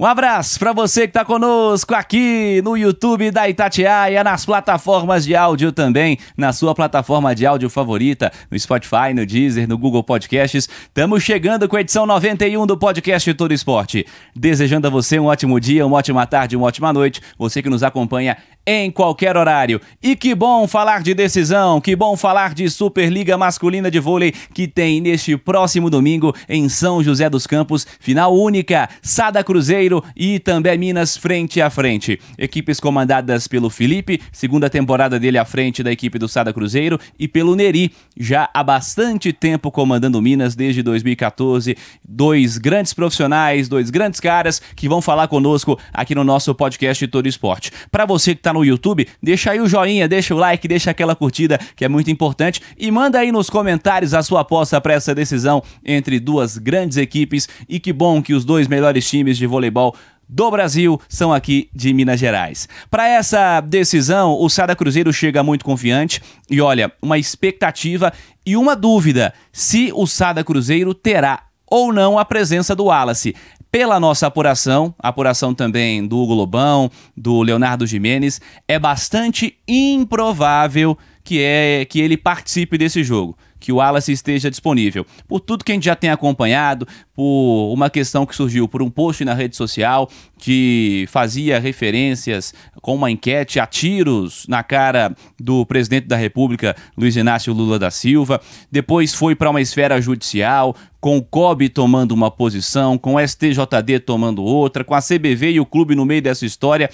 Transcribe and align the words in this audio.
Um 0.00 0.06
abraço 0.06 0.60
para 0.60 0.72
você 0.72 1.00
que 1.00 1.08
está 1.08 1.24
conosco 1.24 1.92
aqui 1.92 2.62
no 2.62 2.76
YouTube 2.76 3.32
da 3.32 3.48
Itatiaia, 3.48 4.22
nas 4.22 4.46
plataformas 4.46 5.24
de 5.24 5.34
áudio 5.34 5.72
também, 5.72 6.16
na 6.36 6.52
sua 6.52 6.72
plataforma 6.72 7.34
de 7.34 7.44
áudio 7.44 7.68
favorita, 7.68 8.30
no 8.48 8.56
Spotify, 8.56 9.12
no 9.12 9.26
Deezer, 9.26 9.68
no 9.68 9.76
Google 9.76 10.04
Podcasts. 10.04 10.68
Estamos 10.86 11.24
chegando 11.24 11.68
com 11.68 11.74
a 11.74 11.80
edição 11.80 12.06
91 12.06 12.64
do 12.64 12.78
podcast 12.78 13.34
Todo 13.34 13.52
Esporte. 13.52 14.06
Desejando 14.36 14.86
a 14.86 14.90
você 14.90 15.18
um 15.18 15.24
ótimo 15.24 15.58
dia, 15.58 15.84
uma 15.84 15.96
ótima 15.96 16.24
tarde, 16.28 16.56
uma 16.56 16.68
ótima 16.68 16.92
noite. 16.92 17.20
Você 17.36 17.60
que 17.60 17.68
nos 17.68 17.82
acompanha 17.82 18.36
em 18.70 18.90
qualquer 18.90 19.34
horário. 19.34 19.80
E 20.02 20.14
que 20.14 20.34
bom 20.34 20.68
falar 20.68 21.02
de 21.02 21.14
decisão, 21.14 21.80
que 21.80 21.96
bom 21.96 22.18
falar 22.18 22.52
de 22.52 22.68
Superliga 22.68 23.38
Masculina 23.38 23.90
de 23.90 23.98
Vôlei 23.98 24.34
que 24.52 24.68
tem 24.68 25.00
neste 25.00 25.38
próximo 25.38 25.88
domingo 25.88 26.34
em 26.46 26.68
São 26.68 27.02
José 27.02 27.30
dos 27.30 27.46
Campos, 27.46 27.86
final 27.98 28.36
única, 28.36 28.86
Sada 29.00 29.42
Cruzeiro 29.42 30.04
e 30.14 30.38
também 30.38 30.76
Minas 30.76 31.16
frente 31.16 31.62
a 31.62 31.70
frente. 31.70 32.20
Equipes 32.36 32.78
comandadas 32.78 33.48
pelo 33.48 33.70
Felipe, 33.70 34.20
segunda 34.30 34.68
temporada 34.68 35.18
dele 35.18 35.38
à 35.38 35.46
frente 35.46 35.82
da 35.82 35.90
equipe 35.90 36.18
do 36.18 36.28
Sada 36.28 36.52
Cruzeiro 36.52 37.00
e 37.18 37.26
pelo 37.26 37.56
Neri, 37.56 37.90
já 38.18 38.50
há 38.52 38.62
bastante 38.62 39.32
tempo 39.32 39.70
comandando 39.70 40.20
Minas 40.20 40.54
desde 40.54 40.82
2014. 40.82 41.74
Dois 42.06 42.58
grandes 42.58 42.92
profissionais, 42.92 43.66
dois 43.66 43.88
grandes 43.88 44.20
caras 44.20 44.60
que 44.76 44.86
vão 44.86 45.00
falar 45.00 45.26
conosco 45.26 45.78
aqui 45.90 46.14
no 46.14 46.22
nosso 46.22 46.54
podcast 46.54 47.08
Todo 47.08 47.26
Esporte. 47.26 47.72
Para 47.90 48.04
você 48.04 48.34
que 48.34 48.40
está 48.40 48.52
no 48.52 48.57
YouTube, 48.64 49.06
deixa 49.22 49.50
aí 49.50 49.60
o 49.60 49.68
joinha, 49.68 50.08
deixa 50.08 50.34
o 50.34 50.38
like, 50.38 50.66
deixa 50.66 50.90
aquela 50.90 51.14
curtida 51.14 51.58
que 51.76 51.84
é 51.84 51.88
muito 51.88 52.10
importante. 52.10 52.60
E 52.76 52.90
manda 52.90 53.18
aí 53.18 53.32
nos 53.32 53.50
comentários 53.50 54.14
a 54.14 54.22
sua 54.22 54.40
aposta 54.40 54.80
para 54.80 54.94
essa 54.94 55.14
decisão 55.14 55.62
entre 55.84 56.20
duas 56.20 56.58
grandes 56.58 56.96
equipes. 56.96 57.48
E 57.68 57.78
que 57.80 57.92
bom 57.92 58.22
que 58.22 58.34
os 58.34 58.44
dois 58.44 58.68
melhores 58.68 59.08
times 59.08 59.36
de 59.36 59.46
voleibol 59.46 59.94
do 60.28 60.50
Brasil 60.50 61.00
são 61.08 61.32
aqui 61.32 61.70
de 61.74 61.92
Minas 61.94 62.20
Gerais. 62.20 62.68
Para 62.90 63.08
essa 63.08 63.60
decisão, 63.60 64.36
o 64.38 64.48
Sada 64.50 64.76
Cruzeiro 64.76 65.12
chega 65.12 65.42
muito 65.42 65.64
confiante. 65.64 66.20
E 66.50 66.60
olha, 66.60 66.92
uma 67.00 67.18
expectativa 67.18 68.12
e 68.44 68.56
uma 68.56 68.76
dúvida 68.76 69.32
se 69.52 69.90
o 69.94 70.06
Sada 70.06 70.44
Cruzeiro 70.44 70.92
terá 70.92 71.44
ou 71.70 71.92
não 71.92 72.18
a 72.18 72.24
presença 72.24 72.74
do 72.74 72.84
Wallace 72.84 73.34
pela 73.70 74.00
nossa 74.00 74.26
apuração, 74.26 74.94
apuração 74.98 75.54
também 75.54 76.06
do 76.06 76.18
Hugo 76.18 76.34
Lobão, 76.34 76.90
do 77.16 77.42
Leonardo 77.42 77.86
Jimenez, 77.86 78.40
é 78.66 78.78
bastante 78.78 79.58
improvável 79.66 80.96
que, 81.22 81.40
é, 81.42 81.84
que 81.84 82.00
ele 82.00 82.16
participe 82.16 82.78
desse 82.78 83.04
jogo 83.04 83.36
que 83.58 83.72
o 83.72 83.76
Wallace 83.76 84.12
esteja 84.12 84.50
disponível. 84.50 85.06
Por 85.26 85.40
tudo 85.40 85.64
que 85.64 85.72
a 85.72 85.74
gente 85.74 85.84
já 85.84 85.96
tem 85.96 86.10
acompanhado, 86.10 86.86
por 87.14 87.72
uma 87.72 87.90
questão 87.90 88.24
que 88.24 88.34
surgiu 88.34 88.68
por 88.68 88.82
um 88.82 88.90
post 88.90 89.24
na 89.24 89.34
rede 89.34 89.56
social 89.56 90.08
que 90.38 91.06
fazia 91.08 91.58
referências 91.58 92.54
com 92.80 92.94
uma 92.94 93.10
enquete 93.10 93.58
a 93.58 93.66
tiros 93.66 94.46
na 94.48 94.62
cara 94.62 95.14
do 95.38 95.66
presidente 95.66 96.06
da 96.06 96.16
República, 96.16 96.76
Luiz 96.96 97.16
Inácio 97.16 97.52
Lula 97.52 97.78
da 97.78 97.90
Silva. 97.90 98.40
Depois 98.70 99.14
foi 99.14 99.34
para 99.34 99.50
uma 99.50 99.60
esfera 99.60 100.00
judicial, 100.00 100.76
com 101.00 101.16
o 101.16 101.22
COB 101.22 101.68
tomando 101.68 102.12
uma 102.12 102.30
posição, 102.30 102.98
com 102.98 103.14
o 103.14 103.20
STJD 103.20 104.00
tomando 104.00 104.42
outra, 104.42 104.84
com 104.84 104.94
a 104.94 105.02
CBV 105.02 105.52
e 105.52 105.60
o 105.60 105.66
clube 105.66 105.94
no 105.94 106.04
meio 106.04 106.22
dessa 106.22 106.46
história 106.46 106.90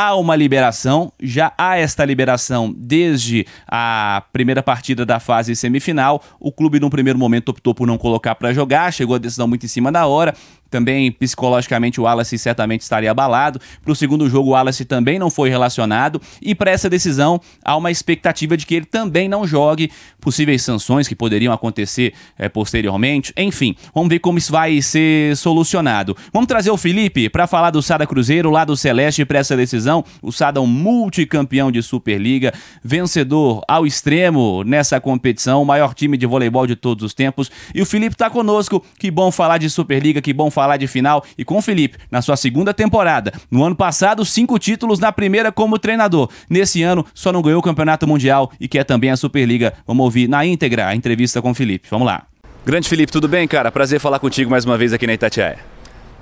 há 0.00 0.16
uma 0.16 0.34
liberação, 0.34 1.12
já 1.20 1.52
há 1.58 1.76
esta 1.76 2.06
liberação 2.06 2.74
desde 2.74 3.46
a 3.68 4.22
primeira 4.32 4.62
partida 4.62 5.04
da 5.04 5.20
fase 5.20 5.54
semifinal. 5.54 6.22
O 6.40 6.50
clube, 6.50 6.80
no 6.80 6.88
primeiro 6.88 7.18
momento, 7.18 7.50
optou 7.50 7.74
por 7.74 7.86
não 7.86 7.98
colocar 7.98 8.34
para 8.34 8.54
jogar, 8.54 8.90
chegou 8.94 9.16
a 9.16 9.18
decisão 9.18 9.46
muito 9.46 9.66
em 9.66 9.68
cima 9.68 9.92
da 9.92 10.06
hora. 10.06 10.34
Também 10.70 11.10
psicologicamente 11.10 12.00
o 12.00 12.04
Wallace 12.04 12.38
certamente 12.38 12.82
estaria 12.82 13.10
abalado. 13.10 13.60
Para 13.82 13.92
o 13.92 13.96
segundo 13.96 14.28
jogo, 14.28 14.50
o 14.50 14.52
Wallace 14.52 14.84
também 14.84 15.18
não 15.18 15.30
foi 15.30 15.50
relacionado. 15.50 16.20
E 16.40 16.54
para 16.54 16.70
essa 16.70 16.88
decisão, 16.88 17.40
há 17.64 17.76
uma 17.76 17.90
expectativa 17.90 18.56
de 18.56 18.64
que 18.64 18.74
ele 18.74 18.86
também 18.86 19.28
não 19.28 19.46
jogue. 19.46 19.90
Possíveis 20.20 20.62
sanções 20.62 21.08
que 21.08 21.16
poderiam 21.16 21.52
acontecer 21.52 22.14
é, 22.38 22.48
posteriormente. 22.48 23.32
Enfim, 23.36 23.74
vamos 23.94 24.08
ver 24.08 24.20
como 24.20 24.38
isso 24.38 24.52
vai 24.52 24.80
ser 24.80 25.36
solucionado. 25.36 26.16
Vamos 26.32 26.46
trazer 26.46 26.70
o 26.70 26.76
Felipe 26.76 27.28
para 27.28 27.46
falar 27.46 27.70
do 27.70 27.82
Sada 27.82 28.06
Cruzeiro, 28.06 28.50
lá 28.50 28.64
do 28.64 28.76
Celeste, 28.76 29.24
para 29.24 29.38
essa 29.38 29.56
decisão. 29.56 30.04
O 30.22 30.30
Sada 30.30 30.60
é 30.60 30.62
um 30.62 30.66
multicampeão 30.66 31.72
de 31.72 31.82
Superliga, 31.82 32.52
vencedor 32.84 33.62
ao 33.66 33.86
extremo 33.86 34.62
nessa 34.64 35.00
competição, 35.00 35.62
o 35.62 35.64
maior 35.64 35.94
time 35.94 36.16
de 36.16 36.26
voleibol 36.26 36.66
de 36.66 36.76
todos 36.76 37.04
os 37.04 37.14
tempos. 37.14 37.50
E 37.74 37.82
o 37.82 37.86
Felipe 37.86 38.14
está 38.14 38.30
conosco. 38.30 38.84
Que 38.98 39.10
bom 39.10 39.30
falar 39.32 39.58
de 39.58 39.68
Superliga, 39.68 40.20
que 40.20 40.32
bom 40.32 40.50
falar 40.50 40.59
falar 40.60 40.76
de 40.76 40.86
final 40.86 41.24
e 41.38 41.44
com 41.44 41.56
o 41.56 41.62
Felipe 41.62 41.96
na 42.10 42.20
sua 42.20 42.36
segunda 42.36 42.74
temporada. 42.74 43.32
No 43.50 43.64
ano 43.64 43.74
passado, 43.74 44.24
cinco 44.26 44.58
títulos 44.58 44.98
na 44.98 45.10
primeira 45.10 45.50
como 45.50 45.78
treinador. 45.78 46.28
Nesse 46.50 46.82
ano, 46.82 47.04
só 47.14 47.32
não 47.32 47.40
ganhou 47.40 47.60
o 47.60 47.62
Campeonato 47.62 48.06
Mundial 48.06 48.52
e 48.60 48.68
quer 48.68 48.84
também 48.84 49.10
a 49.10 49.16
Superliga. 49.16 49.72
Vamos 49.86 50.04
ouvir 50.04 50.28
na 50.28 50.44
íntegra 50.44 50.86
a 50.86 50.94
entrevista 50.94 51.40
com 51.40 51.52
o 51.52 51.54
Felipe. 51.54 51.88
Vamos 51.90 52.06
lá. 52.06 52.24
Grande 52.66 52.86
Felipe, 52.88 53.10
tudo 53.10 53.26
bem, 53.26 53.48
cara? 53.48 53.72
Prazer 53.72 53.98
falar 53.98 54.18
contigo 54.18 54.50
mais 54.50 54.66
uma 54.66 54.76
vez 54.76 54.92
aqui 54.92 55.06
na 55.06 55.14
Itatiaia. 55.14 55.58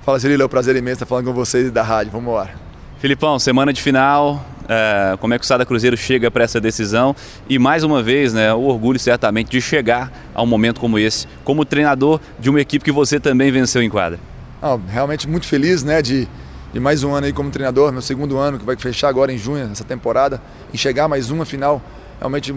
Fala, 0.05 0.17
Cirilo, 0.21 0.43
é 0.43 0.45
um 0.45 0.49
prazer 0.49 0.73
imenso 0.77 0.93
estar 0.93 1.05
falando 1.05 1.25
com 1.25 1.33
vocês 1.33 1.69
da 1.69 1.83
rádio. 1.83 2.13
Vamos 2.13 2.29
embora. 2.29 2.51
Filipão, 2.99 3.37
semana 3.37 3.73
de 3.73 3.81
final, 3.81 4.45
é, 4.69 5.17
como 5.17 5.33
é 5.33 5.39
que 5.39 5.43
o 5.43 5.47
Sada 5.47 5.65
Cruzeiro 5.65 5.97
chega 5.97 6.29
para 6.29 6.43
essa 6.43 6.61
decisão 6.61 7.15
e 7.49 7.57
mais 7.57 7.83
uma 7.83 8.03
vez, 8.03 8.33
né, 8.33 8.53
o 8.53 8.61
orgulho 8.61 8.99
certamente 8.99 9.49
de 9.49 9.59
chegar 9.59 10.11
a 10.33 10.43
um 10.43 10.45
momento 10.45 10.79
como 10.79 10.99
esse, 10.99 11.27
como 11.43 11.65
treinador 11.65 12.21
de 12.39 12.51
uma 12.51 12.61
equipe 12.61 12.85
que 12.85 12.91
você 12.91 13.19
também 13.19 13.51
venceu 13.51 13.81
em 13.81 13.89
quadra. 13.89 14.19
Não, 14.61 14.79
realmente 14.87 15.27
muito 15.27 15.47
feliz, 15.47 15.83
né, 15.83 16.03
de, 16.03 16.27
de 16.71 16.79
mais 16.79 17.03
um 17.03 17.11
ano 17.13 17.25
aí 17.25 17.33
como 17.33 17.49
treinador, 17.49 17.91
meu 17.91 18.01
segundo 18.01 18.37
ano 18.37 18.59
que 18.59 18.65
vai 18.65 18.77
fechar 18.77 19.09
agora 19.09 19.33
em 19.33 19.37
junho 19.39 19.69
essa 19.71 19.83
temporada 19.83 20.39
e 20.71 20.77
chegar 20.77 21.07
mais 21.07 21.31
uma 21.31 21.45
final, 21.45 21.81
realmente 22.19 22.53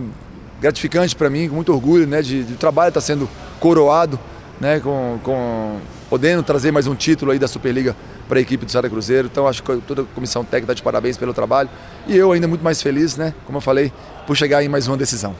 gratificante 0.60 1.16
para 1.16 1.30
mim, 1.30 1.48
com 1.48 1.54
muito 1.54 1.72
orgulho, 1.72 2.06
né, 2.06 2.20
de, 2.20 2.44
de 2.44 2.54
trabalho 2.56 2.88
estar 2.88 3.00
tá 3.00 3.06
sendo 3.06 3.26
coroado, 3.58 4.20
né, 4.60 4.80
com, 4.80 5.18
com 5.22 5.78
podendo 6.10 6.42
trazer 6.42 6.70
mais 6.70 6.86
um 6.86 6.94
título 6.94 7.32
aí 7.32 7.38
da 7.38 7.48
Superliga 7.48 7.96
para 8.28 8.38
a 8.38 8.42
equipe 8.42 8.64
do 8.64 8.70
Sada 8.70 8.88
Cruzeiro. 8.88 9.28
Então 9.30 9.46
acho 9.46 9.62
que 9.62 9.76
toda 9.86 10.02
a 10.02 10.04
comissão 10.04 10.44
técnica 10.44 10.72
está 10.72 10.74
de 10.74 10.82
parabéns 10.82 11.16
pelo 11.16 11.32
trabalho 11.32 11.68
e 12.06 12.16
eu 12.16 12.32
ainda 12.32 12.48
muito 12.48 12.62
mais 12.62 12.82
feliz, 12.82 13.16
né, 13.16 13.34
como 13.46 13.58
eu 13.58 13.62
falei, 13.62 13.92
por 14.26 14.36
chegar 14.36 14.62
em 14.62 14.68
mais 14.68 14.88
uma 14.88 14.96
decisão. 14.96 15.34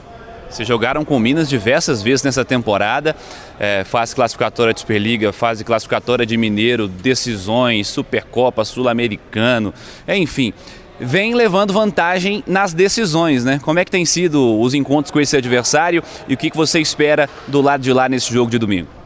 Vocês 0.48 0.68
jogaram 0.68 1.02
com 1.02 1.18
Minas 1.18 1.48
diversas 1.48 2.02
vezes 2.02 2.22
nessa 2.22 2.44
temporada, 2.44 3.16
é, 3.58 3.84
fase 3.84 4.14
classificatória 4.14 4.74
de 4.74 4.80
Superliga, 4.80 5.32
fase 5.32 5.64
classificatória 5.64 6.26
de 6.26 6.36
Mineiro, 6.36 6.88
decisões, 6.88 7.88
Supercopa, 7.88 8.62
Sul-Americano, 8.62 9.72
enfim 10.06 10.52
vem 11.00 11.34
levando 11.34 11.72
vantagem 11.72 12.44
nas 12.46 12.72
decisões, 12.72 13.44
né? 13.44 13.58
Como 13.62 13.78
é 13.78 13.84
que 13.84 13.90
tem 13.90 14.04
sido 14.04 14.60
os 14.60 14.72
encontros 14.72 15.10
com 15.10 15.20
esse 15.20 15.36
adversário 15.36 16.02
e 16.28 16.34
o 16.34 16.36
que, 16.36 16.48
que 16.48 16.56
você 16.56 16.80
espera 16.80 17.28
do 17.48 17.60
lado 17.60 17.82
de 17.82 17.92
lá 17.92 18.08
nesse 18.08 18.32
jogo 18.32 18.50
de 18.50 18.58
domingo? 18.58 19.01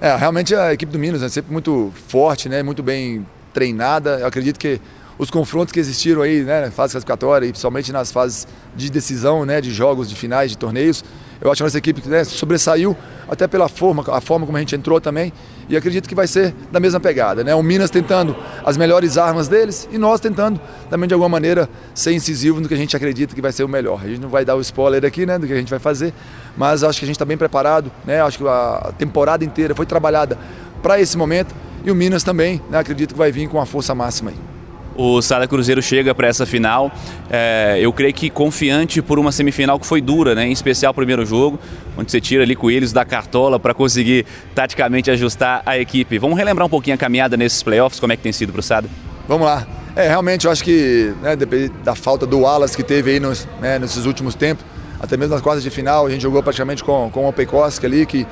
É, 0.00 0.16
realmente 0.16 0.54
a 0.54 0.72
equipe 0.72 0.90
do 0.90 0.98
Minas 0.98 1.22
é 1.22 1.28
sempre 1.28 1.52
muito 1.52 1.92
forte, 2.08 2.48
né? 2.48 2.62
Muito 2.62 2.82
bem 2.82 3.26
treinada. 3.52 4.18
Eu 4.20 4.26
acredito 4.26 4.58
que 4.58 4.80
os 5.18 5.30
confrontos 5.30 5.72
que 5.72 5.78
existiram 5.78 6.22
aí, 6.22 6.42
né, 6.42 6.62
na 6.62 6.70
fase 6.70 6.92
classificatória 6.92 7.44
e 7.44 7.50
principalmente 7.50 7.92
nas 7.92 8.10
fases 8.10 8.48
de 8.74 8.90
decisão, 8.90 9.44
né, 9.44 9.60
de 9.60 9.70
jogos, 9.70 10.08
de 10.08 10.14
finais, 10.14 10.50
de 10.50 10.56
torneios. 10.56 11.04
Eu 11.38 11.50
acho 11.50 11.58
que 11.58 11.62
a 11.62 11.66
nossa 11.66 11.76
equipe 11.76 12.08
né, 12.08 12.24
sobressaiu 12.24 12.96
até 13.28 13.46
pela 13.46 13.68
forma, 13.68 14.02
a 14.08 14.22
forma 14.22 14.46
como 14.46 14.56
a 14.56 14.60
gente 14.60 14.74
entrou 14.74 14.98
também. 15.02 15.34
E 15.70 15.76
acredito 15.76 16.08
que 16.08 16.16
vai 16.16 16.26
ser 16.26 16.52
da 16.72 16.80
mesma 16.80 16.98
pegada, 16.98 17.44
né? 17.44 17.54
O 17.54 17.62
Minas 17.62 17.90
tentando 17.90 18.36
as 18.66 18.76
melhores 18.76 19.16
armas 19.16 19.46
deles 19.46 19.88
e 19.92 19.98
nós 19.98 20.18
tentando 20.18 20.60
também 20.90 21.06
de 21.06 21.14
alguma 21.14 21.28
maneira 21.28 21.70
ser 21.94 22.12
incisivo 22.12 22.60
no 22.60 22.66
que 22.66 22.74
a 22.74 22.76
gente 22.76 22.96
acredita 22.96 23.36
que 23.36 23.40
vai 23.40 23.52
ser 23.52 23.62
o 23.62 23.68
melhor. 23.68 24.00
A 24.02 24.08
gente 24.08 24.20
não 24.20 24.28
vai 24.28 24.44
dar 24.44 24.56
o 24.56 24.60
spoiler 24.60 25.04
aqui, 25.04 25.24
né, 25.24 25.38
do 25.38 25.46
que 25.46 25.52
a 25.52 25.56
gente 25.56 25.70
vai 25.70 25.78
fazer, 25.78 26.12
mas 26.56 26.82
acho 26.82 26.98
que 26.98 27.04
a 27.04 27.06
gente 27.06 27.14
está 27.14 27.24
bem 27.24 27.36
preparado, 27.36 27.88
né? 28.04 28.20
Acho 28.20 28.38
que 28.38 28.48
a 28.48 28.92
temporada 28.98 29.44
inteira 29.44 29.72
foi 29.72 29.86
trabalhada 29.86 30.36
para 30.82 31.00
esse 31.00 31.16
momento 31.16 31.54
e 31.84 31.90
o 31.92 31.94
Minas 31.94 32.24
também, 32.24 32.60
né, 32.68 32.80
acredito 32.80 33.12
que 33.12 33.18
vai 33.18 33.30
vir 33.30 33.48
com 33.48 33.60
a 33.60 33.64
força 33.64 33.94
máxima 33.94 34.32
aí 34.32 34.59
o 34.96 35.22
Sada 35.22 35.46
Cruzeiro 35.46 35.82
chega 35.82 36.14
para 36.14 36.28
essa 36.28 36.44
final. 36.44 36.90
É, 37.30 37.78
eu 37.80 37.92
creio 37.92 38.12
que 38.12 38.28
confiante 38.28 39.00
por 39.00 39.18
uma 39.18 39.32
semifinal 39.32 39.78
que 39.78 39.86
foi 39.86 40.00
dura, 40.00 40.34
né? 40.34 40.46
em 40.46 40.52
especial 40.52 40.92
o 40.92 40.94
primeiro 40.94 41.24
jogo, 41.24 41.58
onde 41.96 42.10
você 42.10 42.20
tira 42.20 42.42
ali 42.42 42.54
coelhos 42.54 42.92
da 42.92 43.04
cartola 43.04 43.58
para 43.58 43.72
conseguir 43.72 44.26
taticamente 44.54 45.10
ajustar 45.10 45.62
a 45.64 45.78
equipe. 45.78 46.18
Vamos 46.18 46.36
relembrar 46.36 46.66
um 46.66 46.70
pouquinho 46.70 46.94
a 46.94 46.98
caminhada 46.98 47.36
nesses 47.36 47.62
playoffs, 47.62 48.00
como 48.00 48.12
é 48.12 48.16
que 48.16 48.22
tem 48.22 48.32
sido 48.32 48.52
para 48.52 48.60
o 48.60 48.62
Sada? 48.62 48.88
Vamos 49.26 49.46
lá. 49.46 49.66
É, 49.94 50.08
realmente 50.08 50.46
eu 50.46 50.52
acho 50.52 50.62
que, 50.62 51.12
né, 51.22 51.36
da 51.84 51.94
falta 51.94 52.26
do 52.26 52.40
Wallace 52.40 52.76
que 52.76 52.82
teve 52.82 53.12
aí 53.12 53.20
nos, 53.20 53.46
né, 53.60 53.78
nesses 53.78 54.06
últimos 54.06 54.34
tempos, 54.34 54.64
até 55.00 55.16
mesmo 55.16 55.34
nas 55.34 55.42
quartas 55.42 55.62
de 55.62 55.70
final, 55.70 56.06
a 56.06 56.10
gente 56.10 56.22
jogou 56.22 56.42
praticamente 56.42 56.84
com, 56.84 57.10
com 57.10 57.28
o 57.28 57.32
Peikoski 57.32 57.86
ali, 57.86 58.06
que 58.06 58.26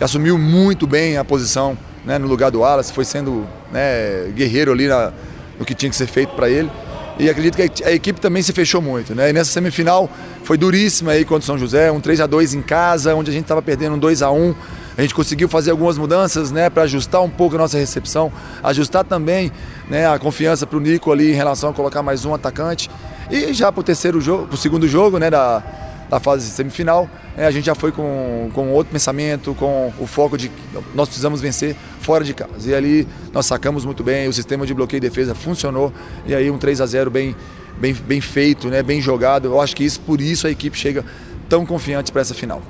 assumiu 0.00 0.38
muito 0.38 0.86
bem 0.86 1.16
a 1.16 1.24
posição 1.24 1.76
né, 2.04 2.18
no 2.18 2.26
lugar 2.26 2.50
do 2.50 2.60
Wallace, 2.60 2.92
foi 2.92 3.04
sendo 3.04 3.46
né, 3.72 4.30
guerreiro 4.34 4.72
ali 4.72 4.86
na, 4.86 5.12
no 5.58 5.64
que 5.64 5.74
tinha 5.74 5.90
que 5.90 5.96
ser 5.96 6.06
feito 6.06 6.34
para 6.34 6.48
ele. 6.48 6.70
E 7.18 7.30
acredito 7.30 7.56
que 7.56 7.84
a 7.84 7.92
equipe 7.92 8.20
também 8.20 8.42
se 8.42 8.52
fechou 8.52 8.82
muito, 8.82 9.14
né? 9.14 9.30
E 9.30 9.32
nessa 9.32 9.50
semifinal 9.50 10.10
foi 10.44 10.58
duríssima 10.58 11.12
aí 11.12 11.24
contra 11.24 11.42
o 11.42 11.46
São 11.46 11.56
José, 11.56 11.90
um 11.90 12.00
3 12.00 12.20
a 12.20 12.26
2 12.26 12.52
em 12.52 12.60
casa, 12.60 13.14
onde 13.14 13.30
a 13.30 13.32
gente 13.32 13.44
estava 13.44 13.62
perdendo 13.62 13.94
um 13.94 13.98
2 13.98 14.22
a 14.22 14.30
1 14.30 14.54
a 14.96 15.02
gente 15.02 15.14
conseguiu 15.14 15.46
fazer 15.46 15.70
algumas 15.70 15.98
mudanças 15.98 16.50
né, 16.50 16.70
para 16.70 16.84
ajustar 16.84 17.22
um 17.22 17.28
pouco 17.28 17.54
a 17.54 17.58
nossa 17.58 17.76
recepção, 17.76 18.32
ajustar 18.62 19.04
também 19.04 19.52
né, 19.90 20.08
a 20.08 20.18
confiança 20.18 20.66
para 20.66 20.78
o 20.78 20.80
Nico 20.80 21.12
ali 21.12 21.32
em 21.32 21.34
relação 21.34 21.68
a 21.68 21.72
colocar 21.74 22.02
mais 22.02 22.24
um 22.24 22.32
atacante. 22.32 22.90
E 23.30 23.52
já 23.52 23.70
para 23.70 23.80
o 23.80 23.84
terceiro 23.84 24.20
jogo, 24.22 24.48
o 24.50 24.56
segundo 24.56 24.88
jogo 24.88 25.18
né, 25.18 25.28
da, 25.28 25.62
da 26.08 26.18
fase 26.18 26.48
semifinal, 26.48 27.10
é, 27.36 27.44
a 27.46 27.50
gente 27.50 27.66
já 27.66 27.74
foi 27.74 27.92
com, 27.92 28.50
com 28.54 28.70
outro 28.70 28.90
pensamento, 28.90 29.54
com 29.54 29.92
o 29.98 30.06
foco 30.06 30.38
de 30.38 30.48
que 30.48 30.54
nós 30.94 31.08
precisamos 31.08 31.40
vencer 31.40 31.76
fora 32.00 32.24
de 32.24 32.32
casa. 32.32 32.70
E 32.70 32.74
ali 32.74 33.06
nós 33.32 33.44
sacamos 33.44 33.84
muito 33.84 34.02
bem, 34.02 34.26
o 34.26 34.32
sistema 34.32 34.66
de 34.66 34.72
bloqueio 34.72 34.98
e 34.98 35.00
defesa 35.00 35.34
funcionou, 35.34 35.92
e 36.26 36.34
aí 36.34 36.50
um 36.50 36.56
3 36.56 36.80
a 36.80 36.86
0 36.86 37.10
bem, 37.10 37.36
bem, 37.78 37.92
bem 37.92 38.20
feito, 38.22 38.68
né, 38.68 38.82
bem 38.82 39.02
jogado. 39.02 39.48
Eu 39.48 39.60
acho 39.60 39.76
que 39.76 39.84
isso, 39.84 40.00
por 40.00 40.18
isso 40.20 40.46
a 40.46 40.50
equipe 40.50 40.78
chega 40.78 41.04
tão 41.46 41.66
confiante 41.66 42.10
para 42.10 42.22
essa 42.22 42.34
final. 42.34 42.62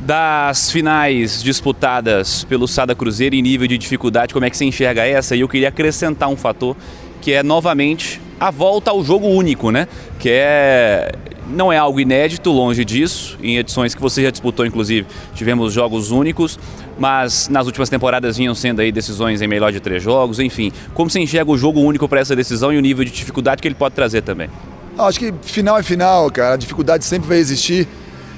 Das 0.00 0.70
finais 0.70 1.42
disputadas 1.42 2.44
pelo 2.44 2.68
Sada 2.68 2.94
Cruzeiro 2.94 3.34
em 3.34 3.42
nível 3.42 3.66
de 3.66 3.78
dificuldade, 3.78 4.34
como 4.34 4.44
é 4.44 4.50
que 4.50 4.56
você 4.56 4.66
enxerga 4.66 5.04
essa? 5.04 5.34
E 5.34 5.40
eu 5.40 5.48
queria 5.48 5.68
acrescentar 5.68 6.28
um 6.28 6.36
fator 6.36 6.76
que 7.22 7.32
é 7.32 7.42
novamente 7.42 8.20
a 8.38 8.50
volta 8.50 8.90
ao 8.90 9.02
jogo 9.02 9.26
único, 9.26 9.70
né? 9.70 9.88
Que 10.18 10.28
é 10.30 11.12
não 11.48 11.72
é 11.72 11.78
algo 11.78 11.98
inédito, 11.98 12.50
longe 12.50 12.84
disso. 12.84 13.38
Em 13.42 13.56
edições 13.56 13.94
que 13.94 14.00
você 14.00 14.22
já 14.22 14.30
disputou, 14.30 14.66
inclusive, 14.66 15.06
tivemos 15.34 15.72
jogos 15.72 16.10
únicos, 16.10 16.58
mas 16.98 17.48
nas 17.48 17.66
últimas 17.66 17.88
temporadas 17.88 18.36
vinham 18.36 18.54
sendo 18.54 18.80
aí 18.80 18.92
decisões 18.92 19.40
em 19.40 19.46
melhor 19.46 19.72
de 19.72 19.80
três 19.80 20.02
jogos, 20.02 20.38
enfim. 20.38 20.72
Como 20.94 21.08
você 21.08 21.20
enxerga 21.20 21.50
o 21.50 21.56
jogo 21.56 21.80
único 21.80 22.08
para 22.08 22.20
essa 22.20 22.36
decisão 22.36 22.72
e 22.72 22.78
o 22.78 22.80
nível 22.80 23.04
de 23.04 23.10
dificuldade 23.10 23.62
que 23.62 23.68
ele 23.68 23.74
pode 23.74 23.94
trazer 23.94 24.22
também? 24.22 24.50
Acho 24.98 25.18
que 25.18 25.32
final 25.42 25.78
é 25.78 25.82
final, 25.82 26.30
cara. 26.30 26.54
A 26.54 26.56
dificuldade 26.56 27.04
sempre 27.04 27.28
vai 27.28 27.38
existir 27.38 27.86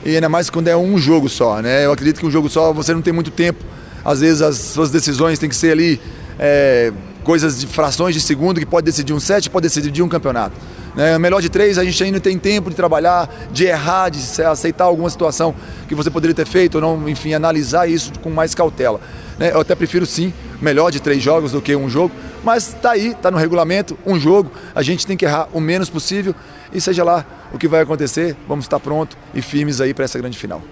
e 0.05 0.15
ainda 0.15 0.29
mais 0.29 0.49
quando 0.49 0.69
é 0.69 0.77
um 0.77 0.97
jogo 0.97 1.29
só, 1.29 1.61
né? 1.61 1.85
Eu 1.85 1.93
acredito 1.93 2.21
que 2.21 2.27
um 2.27 2.31
jogo 2.31 2.49
só 2.49 2.73
você 2.73 2.95
não 2.95 3.03
tem 3.03 3.13
muito 3.13 3.31
tempo. 3.31 3.65
Às 4.05 4.21
vezes 4.21 4.41
as 4.41 4.57
suas 4.57 4.91
decisões 4.91 5.39
têm 5.39 5.49
que 5.49 5.57
ser 5.57 5.73
ali 5.73 6.01
é, 6.39 6.93
coisas 7.23 7.61
de 7.61 7.67
frações 7.67 8.15
de 8.15 8.21
segundo 8.21 8.59
que 8.59 8.67
pode 8.67 8.85
decidir 8.85 9.13
um 9.13 9.21
set, 9.21 9.51
pode 9.51 9.65
decidir 9.65 10.03
um 10.03 10.09
campeonato. 10.09 10.57
Né? 10.95 11.19
Melhor 11.19 11.41
de 11.41 11.49
três, 11.49 11.79
a 11.79 11.85
gente 11.85 12.03
ainda 12.03 12.21
tem 12.21 12.39
tempo 12.39 12.71
de 12.71 12.77
trabalhar, 12.77 13.29
de 13.53 13.65
errar, 13.65 14.09
de 14.09 14.21
aceitar 14.43 14.85
alguma 14.85 15.09
situação 15.09 15.55
que 15.89 15.95
você 15.95 16.11
poderia 16.11 16.35
ter 16.35 16.47
feito 16.47 16.77
ou 16.77 16.81
não, 16.81 17.09
enfim, 17.09 17.33
analisar 17.35 17.89
isso 17.89 18.13
com 18.21 18.31
mais 18.31 18.55
cautela. 18.55 19.01
Né? 19.39 19.53
Eu 19.53 19.61
até 19.61 19.75
prefiro 19.75 20.05
sim 20.07 20.33
melhor 20.61 20.91
de 20.91 21.01
três 21.01 21.23
jogos 21.23 21.53
do 21.53 21.61
que 21.61 21.75
um 21.75 21.89
jogo, 21.89 22.15
mas 22.45 22.69
está 22.69 22.93
aí, 22.93 23.09
está 23.09 23.31
no 23.31 23.39
regulamento, 23.39 23.97
um 24.07 24.19
jogo, 24.19 24.51
a 24.75 24.83
gente 24.83 25.07
tem 25.07 25.17
que 25.17 25.25
errar 25.25 25.49
o 25.53 25.61
menos 25.61 25.89
possível 25.89 26.35
e 26.73 26.81
seja 26.81 27.03
lá 27.03 27.25
o 27.53 27.59
que 27.59 27.67
vai 27.67 27.81
acontecer, 27.81 28.37
vamos 28.47 28.65
estar 28.65 28.79
prontos 28.79 29.17
e 29.35 29.41
firmes 29.41 29.81
aí 29.81 29.95
para 29.95 30.05
essa 30.05 30.19
grande 30.19 30.39
final. 30.39 30.63